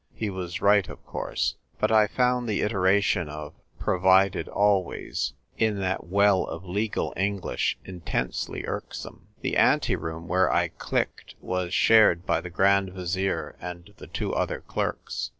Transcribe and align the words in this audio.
He 0.15 0.31
was 0.31 0.61
right, 0.61 0.89
of 0.89 1.05
course; 1.05 1.57
but 1.79 1.91
I 1.91 2.07
found 2.07 2.49
the 2.49 2.61
iteration 2.63 3.29
of" 3.29 3.53
provided 3.85 4.47
always" 4.47 5.33
in 5.59 5.77
that 5.77 6.07
well 6.07 6.43
of 6.47 6.65
legal 6.65 7.13
English 7.15 7.77
intensely 7.85 8.65
irksome. 8.65 9.27
The 9.41 9.57
anteroom 9.57 10.27
where 10.27 10.51
I 10.51 10.69
clicked 10.69 11.35
was 11.39 11.71
shared 11.75 12.25
by 12.25 12.41
the 12.41 12.49
Grand 12.49 12.93
Vizier 12.93 13.55
and 13.61 13.93
the 13.97 14.07
two 14.07 14.33
other 14.33 14.61
clerks. 14.61 15.29